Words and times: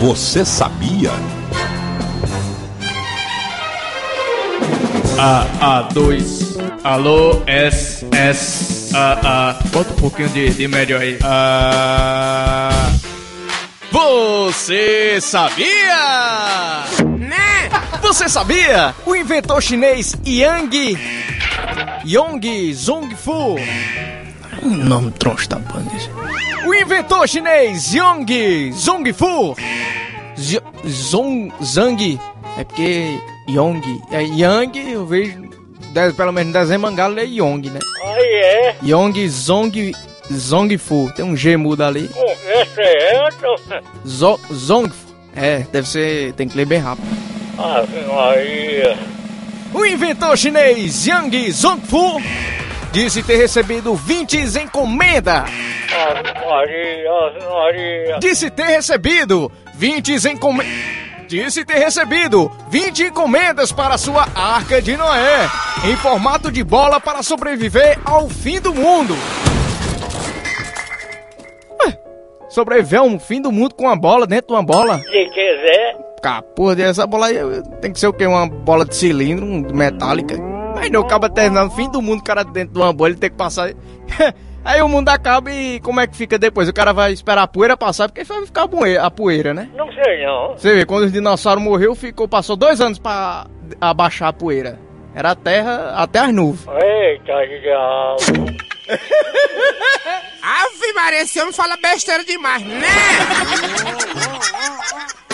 Você 0.00 0.46
sabia? 0.46 1.10
A, 5.18 5.84
A2. 5.92 6.58
Alô, 6.82 7.42
S, 7.46 8.06
S, 8.10 8.96
A, 8.96 9.50
A. 9.50 9.52
Bota 9.68 9.92
um 9.92 9.96
pouquinho 9.96 10.30
de, 10.30 10.48
de 10.54 10.66
médio 10.66 10.96
aí. 10.96 11.18
A. 11.22 12.70
Você 13.92 15.20
sabia? 15.20 15.66
Né? 17.18 17.68
Você 18.00 18.26
sabia? 18.26 18.94
O 19.04 19.14
inventor 19.14 19.62
chinês 19.62 20.16
Yang 20.24 20.96
Yong 22.06 22.72
Zongfu. 22.72 23.56
Um 24.62 24.76
nome 24.76 25.10
troncho 25.12 25.48
da 25.48 25.56
banda. 25.58 25.90
esse. 25.96 26.08
O 26.68 26.74
inventor 26.74 27.26
chinês 27.28 27.92
Yong 27.94 28.72
Zongfu. 28.72 29.56
Z- 30.38 30.62
Zong 30.86 31.52
Zhang. 31.62 32.20
É 32.58 32.64
porque 32.64 33.18
Yong. 33.48 33.82
É 34.10 34.22
Yang, 34.22 34.78
eu 34.92 35.06
vejo. 35.06 35.40
de- 35.92 36.12
Pelo 36.14 36.32
menos 36.32 36.52
no 36.54 36.60
desenho 36.60 36.80
mangá 36.80 37.08
é 37.16 37.24
Yong, 37.24 37.70
né? 37.70 37.80
Aí 38.04 38.24
é, 38.34 38.76
Yong 38.84 39.28
Zong. 39.28 39.92
Zongfu. 40.32 41.10
Tem 41.16 41.24
um 41.24 41.36
G 41.36 41.56
mudo 41.56 41.82
ali. 41.82 42.06
conversa 42.08 42.80
é 42.82 43.26
essa? 43.26 43.82
Zo, 44.06 44.38
Zongfu. 44.52 45.10
É, 45.34 45.60
deve 45.72 45.88
ser. 45.88 46.32
Tem 46.34 46.48
que 46.48 46.56
ler 46.56 46.66
bem 46.66 46.78
rápido. 46.78 47.06
Ave 47.58 48.00
Maria. 48.06 48.96
O 49.74 49.84
inventor 49.86 50.36
chinês 50.36 51.06
Yang 51.06 51.50
Zongfu 51.52 52.20
disse 52.92 53.22
ter 53.22 53.36
recebido 53.36 53.94
20 53.94 54.36
encomendas. 54.62 55.44
Disse 58.20 58.50
ter 58.50 58.64
recebido 58.64 59.50
20 59.74 60.28
encomendas. 60.28 61.00
Disse 61.28 61.64
ter 61.64 61.78
recebido 61.78 62.50
20 62.70 63.04
encomendas 63.04 63.70
para 63.70 63.96
sua 63.96 64.26
arca 64.34 64.82
de 64.82 64.96
Noé, 64.96 65.48
em 65.84 65.94
formato 65.96 66.50
de 66.50 66.64
bola 66.64 67.00
para 67.00 67.22
sobreviver 67.22 68.00
ao 68.04 68.28
fim 68.28 68.60
do 68.60 68.74
mundo. 68.74 69.14
Ué, 71.84 71.96
sobreviver 72.48 72.98
ao 72.98 73.16
fim 73.20 73.40
do 73.40 73.52
mundo 73.52 73.76
com 73.76 73.84
uma 73.84 73.96
bola 73.96 74.26
dentro 74.26 74.48
de 74.48 74.54
uma 74.54 74.62
bola? 74.64 74.98
Se 74.98 75.24
quiser, 75.26 75.96
porra, 76.56 76.82
essa 76.82 77.06
bola 77.06 77.26
aí 77.26 77.36
tem 77.80 77.92
que 77.92 78.00
ser 78.00 78.08
o 78.08 78.12
quê? 78.12 78.26
Uma 78.26 78.48
bola 78.48 78.84
de 78.84 78.96
cilindro, 78.96 79.46
metálica. 79.72 80.49
Mas 80.80 80.90
não 80.90 81.02
acaba 81.02 81.28
terminando 81.28 81.70
o 81.70 81.74
fim 81.74 81.90
do 81.90 82.00
mundo, 82.00 82.20
o 82.20 82.24
cara 82.24 82.42
dentro 82.42 82.72
de 82.72 82.80
uma 82.80 82.90
bola, 82.90 83.10
ele 83.10 83.18
tem 83.18 83.28
que 83.28 83.36
passar. 83.36 83.70
Aí 84.64 84.80
o 84.80 84.88
mundo 84.88 85.10
acaba 85.10 85.50
e 85.50 85.78
como 85.80 86.00
é 86.00 86.06
que 86.06 86.16
fica 86.16 86.38
depois? 86.38 86.70
O 86.70 86.72
cara 86.72 86.94
vai 86.94 87.12
esperar 87.12 87.42
a 87.42 87.46
poeira 87.46 87.76
passar, 87.76 88.08
porque 88.08 88.24
vai 88.24 88.46
ficar 88.46 88.62
a 88.62 88.68
poeira, 88.68 89.02
a 89.02 89.10
poeira, 89.10 89.52
né? 89.52 89.68
não 89.74 89.92
sei 89.92 90.24
não. 90.24 90.56
Você 90.56 90.74
vê, 90.74 90.86
quando 90.86 91.04
os 91.04 91.12
dinossauros 91.12 91.62
morreu, 91.62 91.94
ficou, 91.94 92.26
passou 92.26 92.56
dois 92.56 92.80
anos 92.80 92.98
pra 92.98 93.46
abaixar 93.78 94.28
a 94.28 94.32
poeira. 94.32 94.78
Era 95.14 95.32
a 95.32 95.34
terra 95.34 95.92
até 95.96 96.20
as 96.20 96.32
nuvens. 96.32 96.66
Eita 96.82 97.46
diabo. 97.60 98.16
Ave 100.42 100.92
Maria, 100.94 101.22
esse 101.22 101.38
homem 101.40 101.52
fala 101.52 101.76
besteira 101.76 102.24
demais, 102.24 102.64
né? 102.64 102.86